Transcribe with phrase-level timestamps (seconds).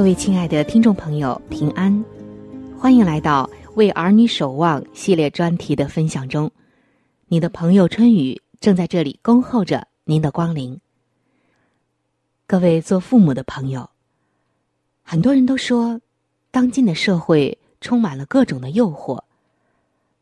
[0.00, 2.02] 各位亲爱的听众朋友，平安！
[2.78, 3.44] 欢迎来到
[3.74, 6.50] 《为儿女守望》系列专题的分享中。
[7.26, 10.80] 你的朋友春雨正在这里恭候着您的光临。
[12.46, 13.90] 各位做父母的朋友，
[15.02, 16.00] 很多人都说，
[16.50, 19.22] 当今的社会充满了各种的诱惑，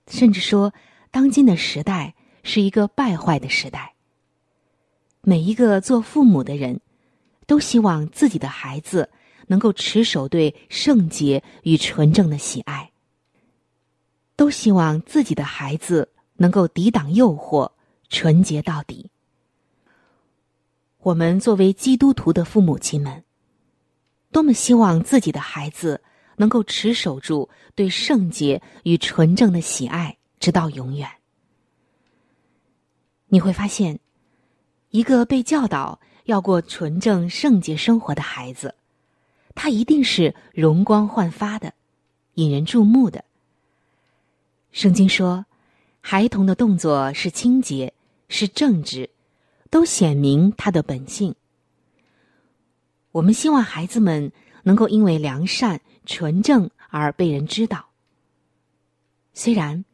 [0.09, 0.75] 甚至说，
[1.13, 2.13] 当今的时代
[2.43, 3.95] 是一个败坏的时代。
[5.21, 6.81] 每一个做父母的人，
[7.47, 9.09] 都希望自己的孩子。
[9.49, 12.93] 能够持守对圣洁与纯正的喜爱，
[14.37, 17.73] 都希望自己的孩子能够抵挡诱惑，
[18.09, 19.11] 纯洁到底。
[20.99, 23.25] 我们作为基督徒的父母亲们，
[24.31, 26.01] 多么希望自己的孩子
[26.37, 31.09] 能够持守住对圣洁与纯正的喜爱，直到永远。
[33.29, 33.99] 你会发现，
[34.91, 38.75] 一个被教导要过纯正圣洁生活的孩子。
[39.61, 41.75] 他一定是容光焕发的，
[42.35, 43.25] 引人注目的。
[44.71, 45.47] 圣经说，
[46.01, 47.93] 孩童的动作是清洁，
[48.29, 49.11] 是正直，
[49.69, 51.35] 都显明他的本性。
[53.11, 54.31] 我们希望孩子们
[54.63, 57.85] 能够因为良善、纯正而被人知道。
[59.35, 59.85] 虽然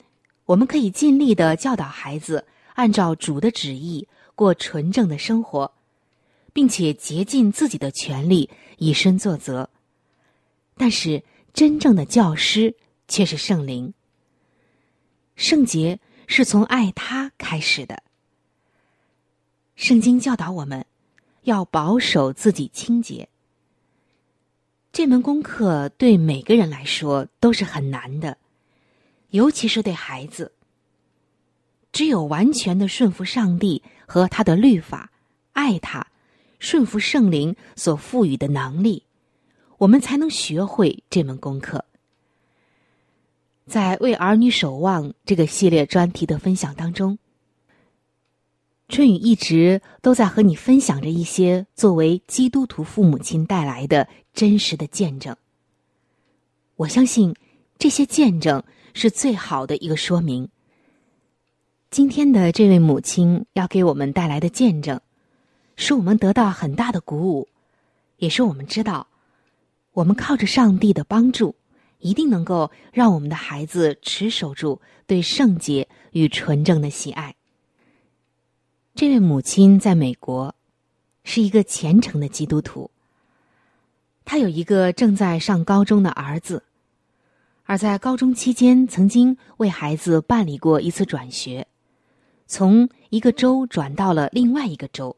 [0.44, 5.72] 我们可以尽力的教导孩子按照主的旨意过纯正的生活。
[6.54, 8.48] 并且竭尽自己的全力
[8.78, 9.68] 以身作则，
[10.78, 11.22] 但是
[11.52, 12.74] 真正的教师
[13.06, 13.92] 却是圣灵。
[15.36, 18.02] 圣洁是从爱他开始的。
[19.74, 20.86] 圣经教导我们
[21.42, 23.28] 要保守自己清洁。
[24.92, 28.38] 这门功课对每个人来说都是很难的，
[29.30, 30.52] 尤其是对孩子。
[31.90, 35.10] 只有完全的顺服上帝和他的律法，
[35.52, 36.06] 爱他，
[36.64, 39.02] 顺服圣灵所赋予的能力，
[39.76, 41.84] 我们才能学会这门功课。
[43.66, 47.18] 在为儿女守望这个系列专题的分享当中，
[48.88, 55.36] 春雨一直都在和你分享着一些作为基督徒父母亲带来的真实的见证。
[56.76, 57.34] 我相信
[57.76, 58.64] 这些见证
[58.94, 60.48] 是最好的一个说明。
[61.90, 64.98] 今天的这位母亲要给我们带来的见证，
[65.76, 67.48] 使我们得到很大的鼓舞，
[68.18, 69.06] 也是我们知道，
[69.92, 71.54] 我们靠着上帝的帮助，
[71.98, 77.34] 一定能够让我们的孩子持守住对圣洁与纯正的喜爱。
[78.94, 80.54] 这位母亲在美国，
[81.24, 82.90] 是一个虔诚的基督徒。
[84.24, 86.62] 她有一个正在上高中的儿子，
[87.64, 91.66] 而在高中期间，曾经为孩子办理过一次转学。
[92.46, 95.16] 从一个州转到了另外一个州。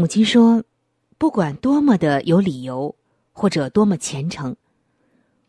[0.00, 0.62] 母亲说
[1.18, 2.94] ：“不管多么的有理由，
[3.32, 4.54] 或者多么虔诚，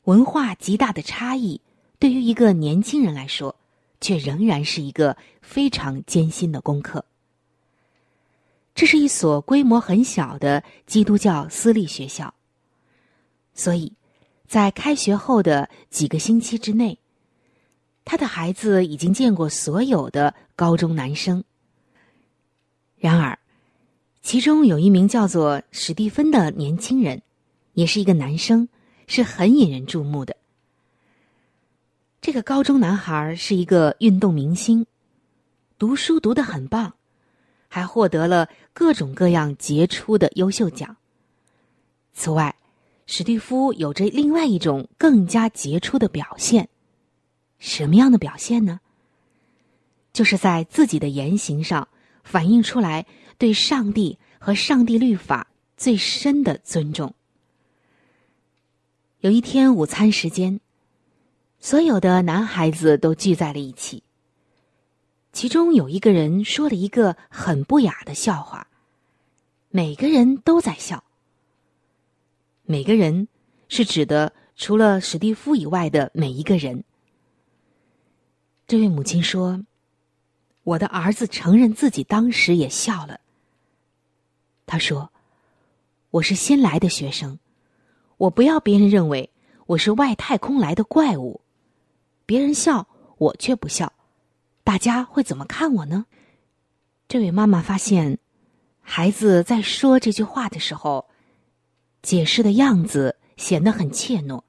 [0.06, 1.62] 文化极大的差异，
[2.00, 3.56] 对于一个年轻人来说，
[4.02, 7.06] 却仍然是一个非常艰辛的功课。”
[8.74, 12.34] 这是一所规模很小的基督教私立学校，
[13.54, 13.94] 所以，
[14.48, 16.98] 在开学后的几个星期之内。
[18.04, 21.44] 他的孩子已经见过所有的高中男生。
[22.98, 23.38] 然而，
[24.22, 27.22] 其中有一名叫做史蒂芬的年轻人，
[27.74, 28.68] 也是一个男生，
[29.08, 30.36] 是很引人注目的。
[32.22, 34.86] 这个高中男孩是一个运动明星，
[35.78, 36.94] 读书读得很棒，
[37.70, 40.98] 还获得了各种各样杰出的优秀奖。
[42.14, 42.54] 此外，
[43.08, 46.68] 史蒂夫有着另外一种更加杰出的表现。
[47.58, 48.82] 什么样的表现呢？
[50.12, 51.88] 就是在自己的言行上
[52.24, 53.06] 反映出来
[53.40, 57.16] 对上帝和上帝律法最深的尊重。
[59.22, 60.60] 有一天午餐时间，
[61.60, 64.04] 所有的男孩子都聚在了一起。
[65.32, 68.68] 其中有一个人说了一个很不雅的笑话，
[69.70, 71.04] 每个人都在笑。
[72.64, 73.28] 每个人
[73.68, 76.84] 是指的除了史蒂夫以外的每一个人。
[78.68, 79.64] 这位母亲说
[80.64, 83.20] ：“我的儿子承认自己当时也笑了。
[84.70, 85.12] 他说
[86.12, 87.40] ：‘我是新来的学生，
[88.18, 89.32] 我不要别人认为
[89.66, 91.42] 我是外太空来的怪物。
[92.28, 92.88] 别人笑，
[93.18, 93.92] 我却不笑，
[94.64, 96.06] 大家会怎么看我呢？’
[97.10, 98.20] 这位妈妈发现，
[98.82, 101.10] 孩子在说这句话的时候，
[102.04, 104.44] 解释的样子显得很怯懦。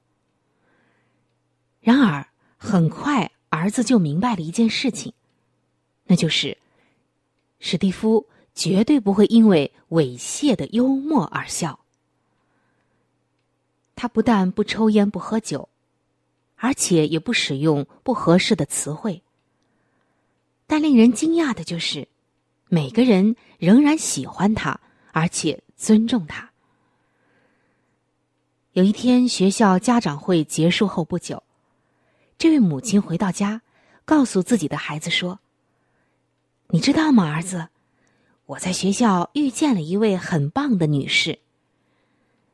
[1.79, 2.27] 然而，
[2.57, 5.13] 很快。”儿子就明白了一件事情，
[6.05, 6.57] 那就是
[7.59, 11.79] 史蒂夫绝对不会因为猥亵的幽默而笑。
[13.95, 15.69] 他不但不抽烟不喝酒，
[16.55, 19.21] 而且也不使用不合适的词汇。
[20.65, 22.07] 但令人惊讶的就是，
[22.67, 24.79] 每个人仍然喜欢他，
[25.11, 26.49] 而且尊重他。
[28.73, 31.43] 有一天，学校家长会结束后不久。
[32.37, 33.61] 这位母亲回到家，
[34.05, 35.39] 告诉自己的孩子说
[36.71, 37.67] ：“你知道吗，儿子，
[38.51, 41.39] 我在学校遇见了一位很棒的女士。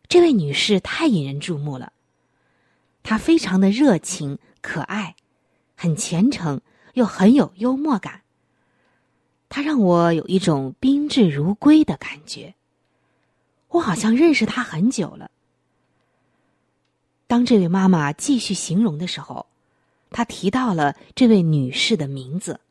[0.07, 1.91] 这位女士太引人注目了，
[3.01, 5.15] 她非常的热情可爱，
[5.75, 6.61] 很虔诚
[6.93, 8.21] 又很有幽默感。
[9.49, 12.53] 她让我有一种宾至如归的感觉。
[13.69, 15.31] 我好像认识她很久了。”
[17.25, 19.47] 当这位妈妈继续形容的时候。
[20.09, 22.61] 她提到了这位女士的名字，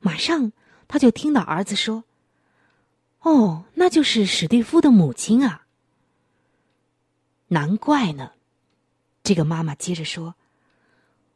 [0.00, 0.50] 马上
[0.92, 2.04] 他就听到儿子说
[3.24, 5.64] ：“哦，那就是史蒂夫的母亲啊。”
[7.48, 8.32] 难怪呢，
[9.24, 10.34] 这个妈妈接着说：“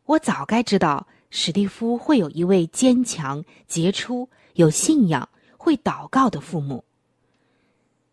[0.04, 6.84] 我早该知道史蒂夫会有一位坚强、杰出、有信仰、会祷告的父母。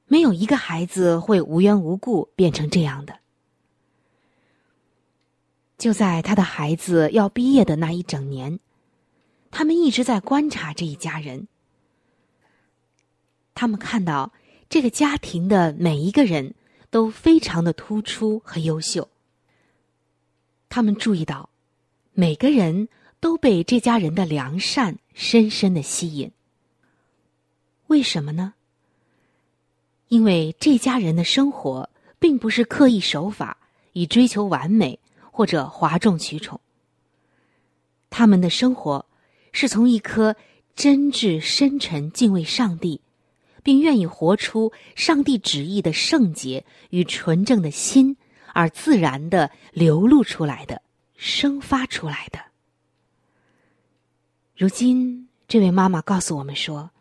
[0.06, 3.20] 没有一个孩子会无缘无故变成这样的。”
[5.78, 8.62] 就在他的孩子要毕业的那一整年，
[9.54, 11.48] 他们一直在观察这一家人。
[13.54, 14.34] 他们看到
[14.68, 16.56] 这个家庭的每一个人
[16.90, 19.08] 都非常的突出和优秀。
[20.70, 21.50] 他们注意到，
[22.14, 26.32] 每个人都被这家人的良善深深的吸引。
[27.88, 28.56] 为什么呢？
[30.08, 33.58] 因为这家人的生活并不是刻意守法
[33.92, 35.00] 以追求完美。
[35.36, 36.62] 或者哗众取宠。
[38.12, 39.04] 他们的生活
[39.54, 40.36] 是从一颗
[40.76, 43.00] 真挚、深沉、敬畏上帝，
[43.64, 48.18] 并愿意活出上帝旨意的圣洁与纯正的心
[48.52, 50.82] 而自然的流露出来的、
[51.16, 52.40] 生发出来的。
[54.58, 56.92] 如今，这位妈妈告诉我们说，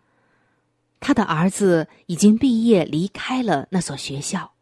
[1.01, 4.53] 她的儿子已经毕业，离开了那所学校。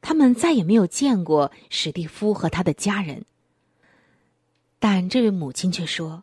[0.00, 3.24] 他们再也没有见过史蒂夫和他的家人。
[4.80, 6.22] 但这位母亲却说：“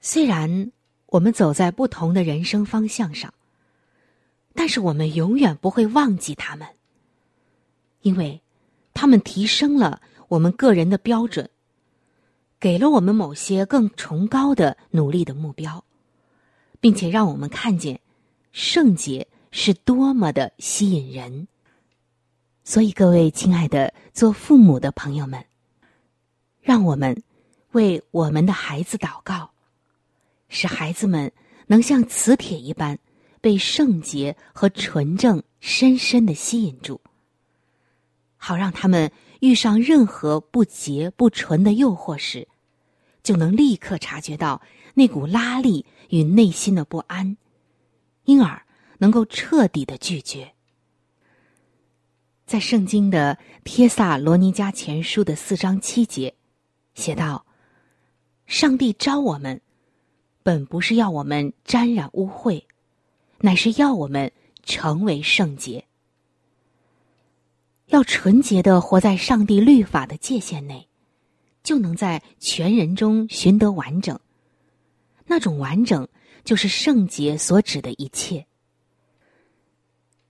[0.00, 0.72] 虽然
[1.06, 3.32] 我们走在不同的人生方向上，
[4.54, 6.68] 但是我们永远不会忘记他们，
[8.02, 8.42] 因为
[8.92, 11.48] 他们提升了我们个人的标准，
[12.60, 15.82] 给了我们某些更崇高的努力的目标，
[16.78, 17.98] 并且让我们看见
[18.52, 21.48] 圣洁是多么的吸引人。
[22.64, 25.42] 所以，各位亲爱的做父母的朋友们。”
[26.68, 27.22] 让我们
[27.72, 29.52] 为我们的孩子祷告，
[30.50, 31.32] 使孩子们
[31.66, 32.98] 能像磁铁一般
[33.40, 37.00] 被圣洁和纯正深深的吸引住，
[38.36, 39.10] 好让他们
[39.40, 42.46] 遇上任何不洁不纯的诱惑时，
[43.22, 44.60] 就能立刻察觉到
[44.92, 47.38] 那股拉力与内心的不安，
[48.26, 48.60] 因而
[48.98, 50.52] 能够彻底的拒绝。
[52.44, 56.34] 在圣经的《帖萨罗尼迦前书》的四章七节。
[56.98, 57.46] 写道
[58.44, 59.60] ：“上帝招我们，
[60.42, 62.60] 本不是要我们沾染污秽，
[63.38, 64.32] 乃是要我们
[64.64, 65.84] 成为圣洁，
[67.86, 70.88] 要纯洁的活在上帝律法的界限内，
[71.62, 74.18] 就能在全人中寻得完整。
[75.24, 76.08] 那种完整，
[76.42, 78.44] 就是圣洁所指的一切。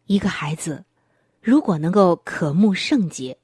[0.05, 0.85] 一个孩子，
[1.41, 3.39] 如果能够渴慕圣洁，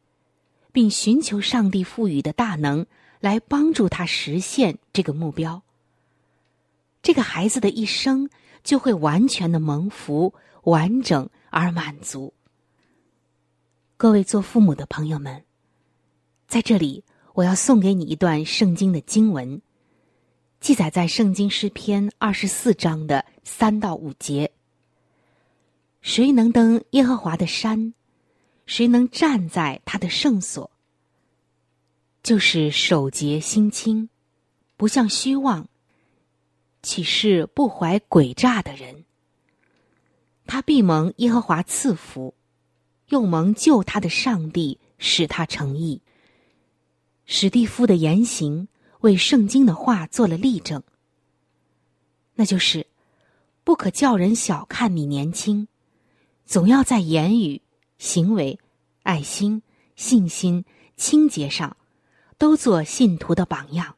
[0.72, 2.84] 并寻求上帝赋予的大能。”
[3.24, 5.62] 来帮助他实现这个目标。
[7.00, 8.28] 这个孩子的一生
[8.62, 12.34] 就会完全的蒙福、完整而满足。
[13.96, 15.42] 各位做父母的朋友们，
[16.46, 17.02] 在这里
[17.32, 19.62] 我要送给你一段圣经的经文，
[20.60, 24.52] 记载在《圣经诗篇》二十四章的三到五节。
[26.02, 27.94] 谁能登耶和华的山？
[28.66, 30.70] 谁能站在他的圣所？
[32.24, 34.08] 就是守节心清，
[34.78, 35.68] 不像虚妄，
[36.82, 39.04] 岂是不怀诡诈的人？
[40.46, 42.32] 他必蒙耶和华赐福，
[43.08, 46.00] 又蒙救他的上帝使他成义。
[47.26, 48.68] 史蒂夫的言行
[49.00, 50.82] 为圣经的话做了例证。
[52.34, 52.86] 那就是，
[53.64, 55.68] 不可叫人小看你年轻，
[56.46, 57.60] 总要在言语、
[57.98, 58.58] 行为、
[59.02, 59.62] 爱心、
[59.94, 60.64] 信心、
[60.96, 61.76] 清洁上。
[62.44, 63.96] 都做信徒的榜样。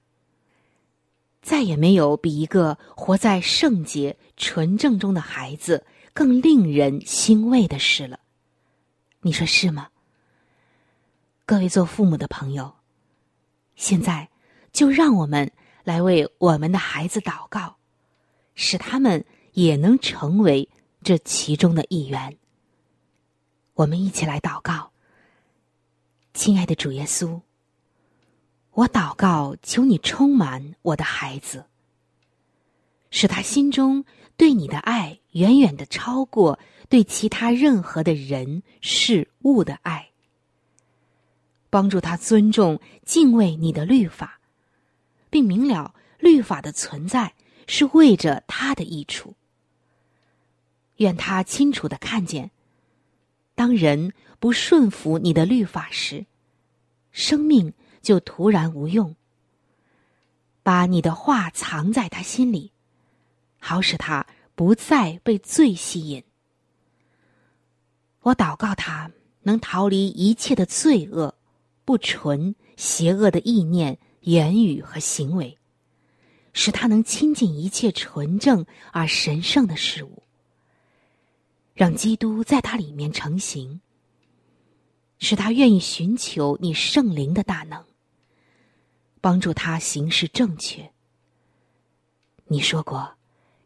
[1.42, 5.84] 再也没有比一个活在圣洁纯正中的孩子
[6.14, 8.20] 更令人欣慰的事了。
[9.22, 9.88] 你说是吗？
[11.44, 12.72] 各位做父母的朋友，
[13.74, 14.28] 现在
[14.72, 15.50] 就让我们
[15.82, 17.76] 来为我们的孩子祷告，
[18.54, 19.24] 使他们
[19.54, 20.68] 也能成为
[21.02, 22.38] 这其中的一员。
[23.74, 24.92] 我们一起来祷告，
[26.32, 27.40] 亲爱的主耶稣。
[28.76, 31.64] 我祷告，求你充满我的孩子，
[33.08, 34.04] 使他心中
[34.36, 36.58] 对你的爱远远的超过
[36.90, 40.10] 对其他任何的人事物的爱。
[41.70, 44.40] 帮助他尊重、敬畏你的律法，
[45.30, 47.32] 并明了律法的存在
[47.66, 49.34] 是为着他的益处。
[50.96, 52.50] 愿他清楚的看见，
[53.54, 56.26] 当人不顺服你的律法时，
[57.10, 57.72] 生命。
[58.06, 59.16] 就突然无用。
[60.62, 62.70] 把你的话藏在他心里，
[63.58, 66.22] 好使他不再被罪吸引。
[68.20, 69.10] 我祷告他
[69.42, 71.34] 能逃离一切的罪恶、
[71.84, 75.58] 不纯、邪恶的意念、言语和行为，
[76.52, 80.22] 使他能亲近一切纯正而神圣的事物，
[81.74, 83.80] 让基督在他里面成形，
[85.18, 87.84] 使他愿意寻求你圣灵的大能。
[89.26, 90.88] 帮助他行事正确。
[92.44, 93.16] 你说过，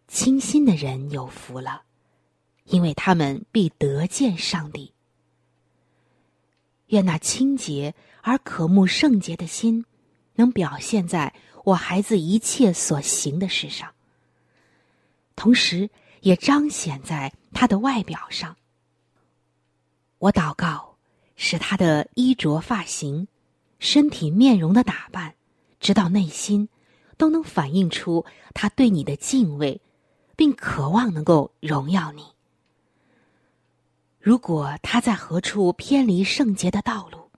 [0.08, 1.82] 清心的人有福了，
[2.64, 4.94] 因为他们必得见上帝。
[6.86, 9.84] 愿那清洁而渴慕圣洁的心，
[10.36, 13.92] 能表现在我孩子一切所行的事上，
[15.36, 15.90] 同时
[16.22, 18.56] 也彰显在他的外表上。
[20.16, 20.96] 我祷告，
[21.36, 23.28] 使他的衣着、发型、
[23.78, 25.34] 身体、面容的打扮，
[25.80, 26.68] 直到内心，
[27.16, 29.80] 都能反映出他对你的敬畏，
[30.36, 32.22] 并渴望能够荣耀你。
[34.20, 37.30] 如果他在何处偏离圣洁的道路，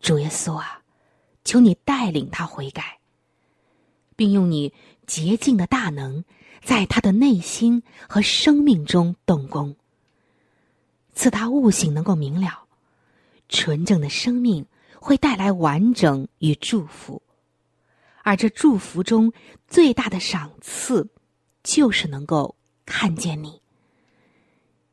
[0.00, 0.82] 主耶稣啊，
[1.44, 2.98] 求你带领他悔改，
[4.16, 4.74] 并用你
[5.06, 6.24] 洁净的大能，
[6.64, 9.76] 在他的内心和生命中动工，
[11.14, 12.64] 赐他悟性能够明了。
[13.48, 14.66] 纯正的生命
[15.02, 17.20] 会带来完整与祝福，
[18.22, 19.32] 而这祝福中
[19.66, 21.08] 最大的赏赐，
[21.64, 22.54] 就是能够
[22.86, 23.60] 看见你。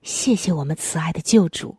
[0.01, 1.77] 谢谢我们慈爱的救主。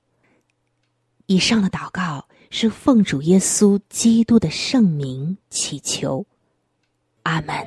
[1.27, 6.25] 以上的祷告是奉主耶稣基督的圣名祈求，
[7.25, 7.67] 阿门。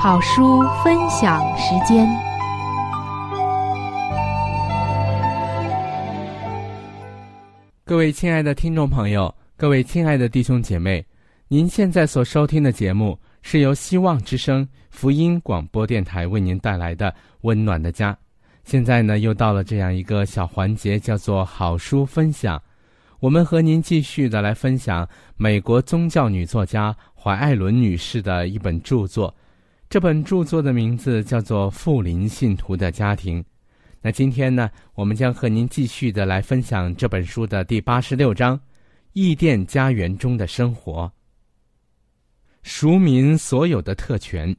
[0.00, 2.29] 好书分享时间。
[7.90, 11.04] 各位亲爱的听众朋友，各位亲爱的弟兄姐妹，
[11.48, 18.12] 您现在所收听的节目是由希望之声福音广播电台为您带来的《温暖的家》。
[18.62, 22.62] 现在呢，又到了这样一个小环节，叫做好书分享。
[23.18, 25.04] 我们和您继续的来分享
[25.36, 29.34] 美国宗教女作家怀艾伦女士的一本著作。
[29.88, 33.42] 这本著作的名字叫做《富林信徒的家庭》。
[34.02, 38.56] 那今天呢，我们将和您继续的来分享这本书的第八十六章
[39.12, 41.02] 《异甸家园中的生活》。
[42.62, 44.56] 赎民所有的特权。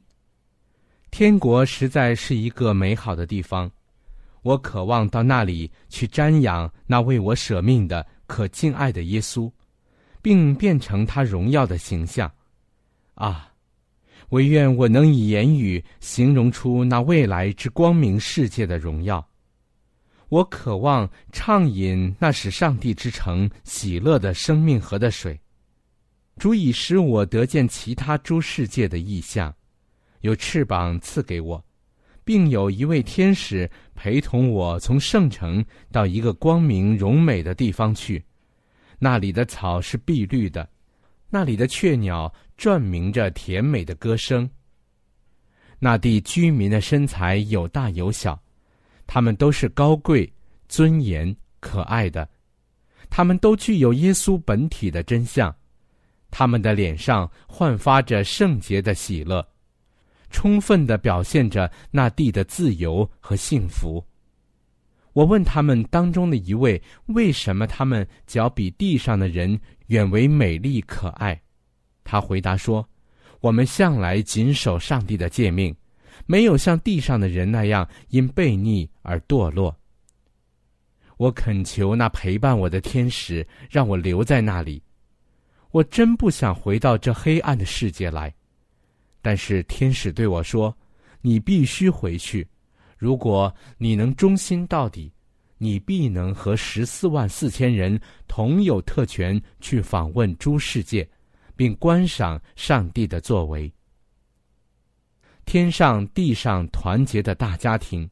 [1.10, 3.68] 天国实在是一个美好的地方，
[4.42, 9.50] 我渴望到那里去瞻仰那为我舍命的可敬爱的耶稣，
[10.22, 12.30] 并变成他荣耀的形象。
[13.14, 13.52] 啊！
[14.28, 19.22] 唯愿我能以言语形容出那未来之光明世界的荣耀。
[20.32, 25.38] 我渴望畅饮那使上帝之城喜乐的生命河的水，
[26.38, 29.54] 足以使我得见其他诸世界的意象，
[30.22, 31.62] 有翅膀赐给我，
[32.24, 38.24] 并有一位天使陪同我从圣城到一个光明荣美的地方去，
[38.98, 40.66] 那里的草是碧绿的，
[41.28, 44.48] 那里的雀鸟转鸣着甜美的歌声。
[45.78, 48.42] 那地居民的身材有大有小。
[49.12, 50.32] 他们都是高贵、
[50.70, 52.26] 尊严、可爱的，
[53.10, 55.54] 他们都具有耶稣本体的真相，
[56.30, 59.46] 他们的脸上焕发着圣洁的喜乐，
[60.30, 64.02] 充分的表现着那地的自由和幸福。
[65.12, 71.38] 我问他们当中的一位，为什么他们脚比地上的人远为美丽可爱？
[72.02, 72.88] 他回答说
[73.40, 75.76] ：“我们向来谨守上帝的诫命。”
[76.26, 79.76] 没有像地上的人那样因悖逆而堕落。
[81.18, 84.82] 我恳求那陪伴我的天使，让我留在那里。
[85.70, 88.34] 我真不想回到这黑暗的世界来，
[89.20, 90.76] 但是天使对我说
[91.22, 92.46] ：“你必须回去。
[92.98, 95.12] 如果你能忠心到底，
[95.58, 101.08] 你必能和十四万四千人同有特权去访问诸世界，
[101.54, 103.72] 并观赏上帝的作为。”
[105.52, 108.08] 天上地上团结的大家庭。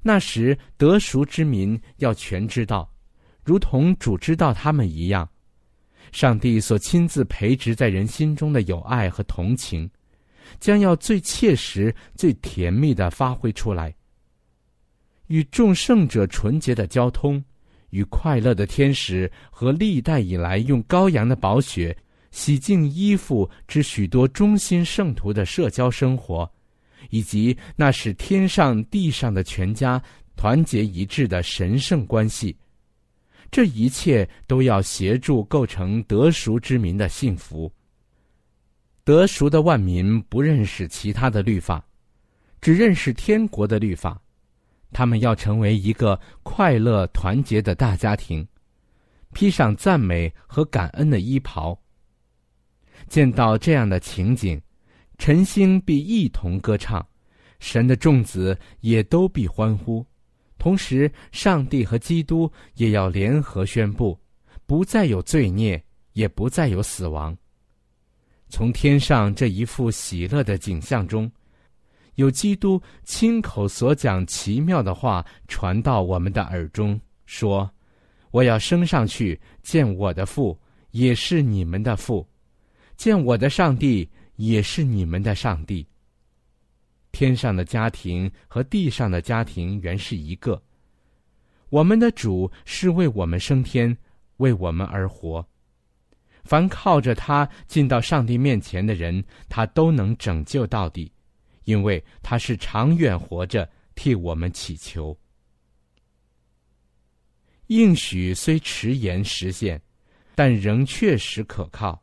[0.00, 2.90] 那时得赎之民要全知道，
[3.44, 5.28] 如同主知道他们一样，
[6.10, 9.90] 上帝所亲自培植在人心中的友爱和同情，
[10.58, 13.94] 将要最切实、最甜蜜的发挥出来。
[15.26, 17.44] 与众圣者纯洁的交通，
[17.90, 21.94] 与快乐的天使和历代以来用羔羊的宝血。
[22.32, 26.50] 洗净衣服之许多忠心圣徒的社交生活，
[27.10, 30.02] 以及那使天上地上的全家
[30.34, 32.56] 团结一致的神圣关系，
[33.50, 37.70] 这一切都要协助构成得赎之民的幸福。
[39.04, 41.84] 得赎的万民不认识其他的律法，
[42.60, 44.18] 只认识天国的律法，
[44.92, 48.46] 他们要成为一个快乐团结的大家庭，
[49.34, 51.78] 披上赞美和感恩的衣袍。
[53.12, 54.58] 见到这样的情景，
[55.18, 57.06] 晨星必一同歌唱，
[57.60, 60.02] 神的众子也都必欢呼。
[60.56, 64.18] 同时，上帝和基督也要联合宣布，
[64.64, 67.36] 不再有罪孽，也不再有死亡。
[68.48, 71.30] 从天上这一幅喜乐的景象中，
[72.14, 77.70] 有基督亲口所讲奇妙的话传到我们的耳中，说
[78.32, 80.58] ：“我要升上去见我的父，
[80.92, 82.26] 也是你们的父。”
[82.96, 85.86] 见我的上帝也是你们的上帝。
[87.10, 90.62] 天上的家庭和地上的家庭原是一个。
[91.68, 93.96] 我们的主是为我们升天，
[94.38, 95.46] 为我们而活。
[96.44, 101.12] 凡靠着他进到上帝面前的人，他都能拯救到底，
[101.64, 105.16] 因为他是长远活着替我们祈求。
[107.68, 109.80] 应许虽迟延实现，
[110.34, 112.02] 但仍确实可靠。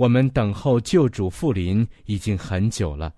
[0.00, 3.12] 我们等候救主复临已经很久了，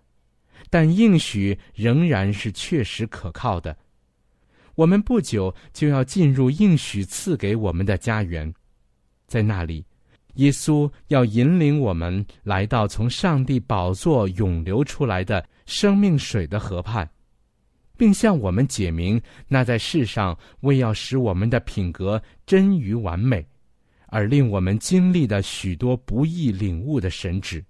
[0.68, 3.76] 但应许仍然是确实可靠的。
[4.74, 8.52] 我们不久就要进入应许赐给我们的家园，
[9.28, 9.86] 在那里，
[10.34, 17.08] 耶稣要引领我们来到从上帝宝座涌流出来的生命水的河畔。
[17.96, 23.46] 并向我们解明那在世上为要使我们的品格臻于完美，
[24.12, 27.64] 而令我们经历的许多不易领悟的神旨，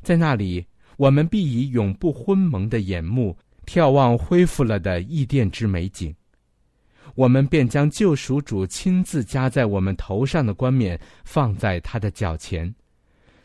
[0.00, 0.64] 在那里，
[0.96, 6.14] 我们必以永不昏蒙的眼目眺望恢复了的异殿之美景。
[7.14, 12.74] 我们便将救赎主亲自加在我们头上的冠冕放在他的脚前，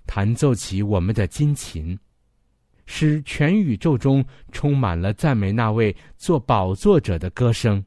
[0.08, 2.00] 弹奏起我们的金琴。
[2.86, 4.24] 使全宇宙中
[4.54, 7.84] 充满了赞美那位做宝座者的歌声。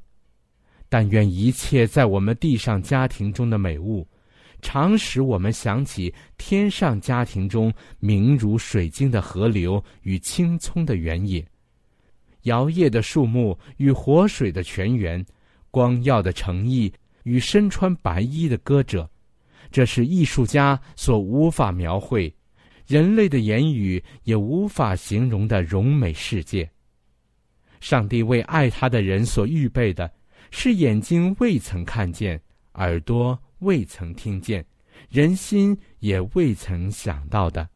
[0.91, 4.07] 但愿一切在我们地上家庭中的美物，
[4.63, 11.45] 常使我们想起天上家庭中明如水晶的河流与青葱的原野，
[12.43, 15.23] 摇曳的树木与活水的泉源，
[15.71, 16.91] 光耀的诚意
[17.25, 19.09] 与身穿白衣的歌者。
[19.71, 22.33] 这是艺术家所无法描绘。
[22.87, 26.69] 人类的言语也无法形容的荣美世界。
[27.81, 30.11] 上帝为爱他的人所预备的，
[30.51, 32.41] 是眼睛未曾看见，
[32.75, 34.65] 耳朵未曾听见，
[35.09, 37.69] 人心也未曾想到的。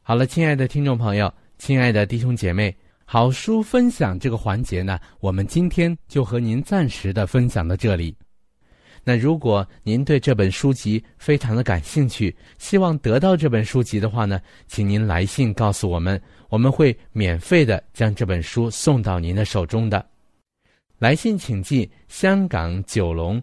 [0.00, 8.16] 好了，亲爱的听众朋友，亲爱的弟兄姐妹，好书分享这个环节呢，我们今天就和您暂时的分享到这里。
[9.02, 20.04] 那如果您对这本书籍非常的感兴趣，希望得到这本书籍的话呢，请您来信告诉我们，我们会免费的将这本书送到您的手中的。
[20.98, 23.42] 来信请寄香港九龙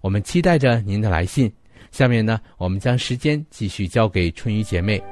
[0.00, 1.52] 我们期待着您的来信。
[1.90, 5.02] 下面呢，我们将时间继续交给春雨姐妹。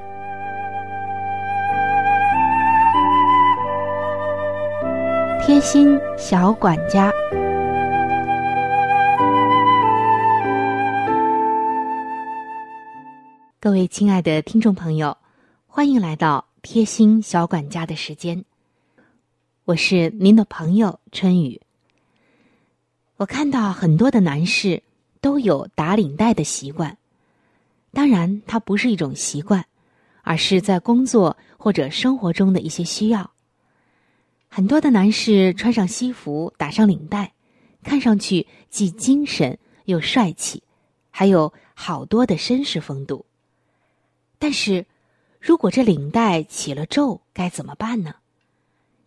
[5.42, 7.10] 贴心小管家。
[13.58, 15.16] 各位亲爱的听众朋友，
[15.66, 18.44] 欢迎来到贴心小管家的时间。
[19.64, 21.60] 我是您的朋友春雨。
[23.18, 24.82] 我看到很多的男士
[25.22, 26.98] 都有打领带的习惯，
[27.92, 29.64] 当然，它不是一种习惯，
[30.22, 33.30] 而是在工作或者生活中的一些需要。
[34.48, 37.32] 很多的男士穿上西服，打上领带，
[37.82, 40.62] 看上去既精神又帅气，
[41.10, 43.24] 还有好多的绅士风度。
[44.38, 44.84] 但是，
[45.40, 48.16] 如果这领带起了皱，该怎么办呢？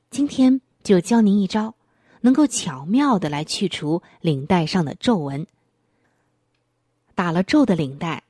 [0.09, 1.75] 今天就教您一招，
[2.21, 5.45] 能够巧妙的来去除领带上的皱纹。
[7.15, 8.23] 打了皱的领带，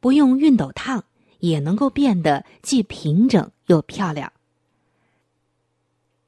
[0.00, 1.04] 不用熨斗烫，
[1.38, 4.32] 也能够变得既平整又漂亮。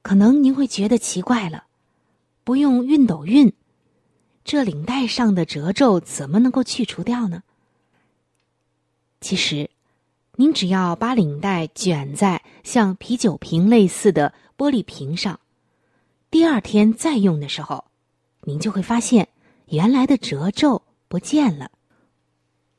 [0.03, 1.65] 可能您会觉得奇怪了，
[2.45, 3.53] 不用熨斗熨，
[4.45, 7.43] 这领带上的褶皱怎么能够去除掉呢？
[9.21, 9.71] 其实。
[10.39, 15.41] 您只要把领带卷在像啤酒瓶类似的玻璃瓶上，
[16.31, 17.85] 第二天再用的时候，
[18.43, 19.29] 您就会发现
[19.67, 21.71] 原来的褶皱不见了。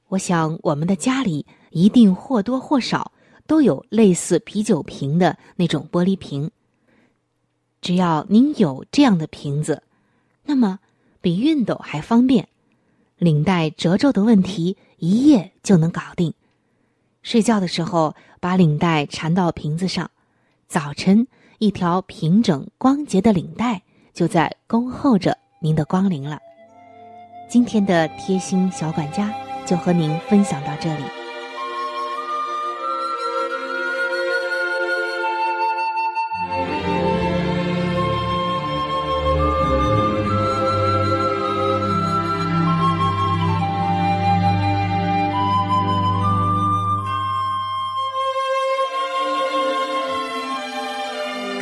[0.09, 3.11] 我想我们的家里一定或多或少
[3.45, 6.49] 都有类似啤酒瓶的那种玻璃瓶。
[7.81, 9.83] 只要您有这样的瓶子，
[10.43, 10.79] 那么
[11.21, 12.47] 比熨斗还方便，
[13.17, 16.33] 领带褶皱的问题一夜就能搞定。
[17.21, 20.09] 睡觉的时候，把领带缠到瓶子上，
[20.67, 21.27] 早晨
[21.59, 23.81] 一条平整光洁的领带
[24.13, 26.39] 就在恭候着您的光临了。
[27.49, 29.33] 今天的贴心小管家
[29.65, 31.26] 就和您分享到这里。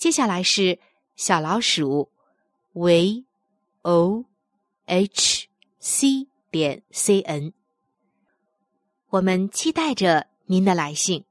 [0.00, 0.78] 接下来是
[1.14, 2.10] 小老鼠
[2.72, 3.26] v
[3.82, 4.24] o
[4.86, 5.46] h
[5.78, 7.52] c 点 c n，
[9.10, 11.26] 我们期待着您的来信。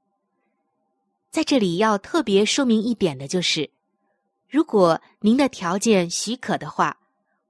[1.31, 3.71] 在这里要特别说明一点的就是，
[4.47, 6.99] 如果您的条件许可的话，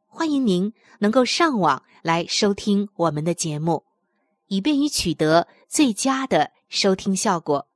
[0.07, 3.83] 欢迎您能够上网来收听我们的节目，
[4.47, 7.67] 以便于取得最佳的收听效果。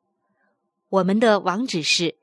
[0.88, 2.23] 我们的网址是。